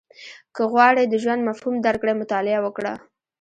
•که 0.55 0.63
غواړې 0.71 1.03
د 1.07 1.13
ژوند 1.23 1.41
مفهوم 1.49 1.75
درک 1.85 1.99
کړې، 2.01 2.13
مطالعه 2.21 2.59
وکړه. 2.63 2.93